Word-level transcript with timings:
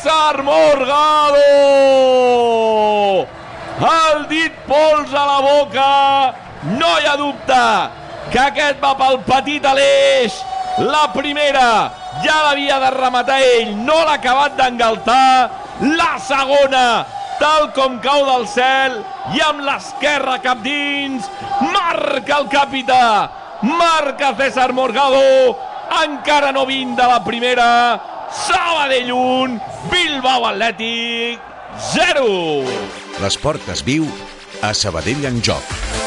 César 0.00 0.42
Morgado! 0.42 1.36
El 3.84 4.22
dit 4.30 4.52
pols 4.64 5.12
a 5.12 5.24
la 5.28 5.40
boca, 5.44 5.88
no 6.78 6.88
hi 6.96 7.08
ha 7.08 7.16
dubte 7.20 7.58
que 8.32 8.40
aquest 8.40 8.78
va 8.80 8.94
pel 8.96 9.18
petit 9.26 9.66
Aleix. 9.68 10.38
La 10.80 11.02
primera 11.12 11.90
ja 12.24 12.36
l'havia 12.46 12.78
de 12.80 12.90
rematar 12.94 13.40
ell, 13.44 13.74
no 13.76 13.98
l'ha 14.06 14.16
acabat 14.16 14.56
d'engaltar. 14.56 15.50
La 15.84 16.14
segona, 16.24 17.04
tal 17.42 17.68
com 17.76 17.98
cau 18.00 18.24
del 18.30 18.46
cel, 18.48 19.02
i 19.36 19.42
amb 19.44 19.60
l'esquerra 19.66 20.38
cap 20.40 20.62
dins, 20.64 21.28
marca 21.74 22.38
el 22.38 22.48
capità, 22.48 23.04
marca 23.60 24.32
César 24.40 24.72
Morgado, 24.72 25.58
encara 26.04 26.54
no 26.56 26.64
vint 26.64 26.96
de 26.96 27.10
la 27.10 27.20
primera, 27.24 27.68
Sabadell 28.30 29.10
1, 29.12 29.60
Bilbao 29.90 30.46
Atlètic 30.46 31.40
0. 31.94 32.64
L'esport 33.22 33.72
es 33.74 33.82
viu 33.86 34.06
a 34.62 34.74
Sabadell 34.74 35.26
en 35.32 35.42
joc. 35.42 35.99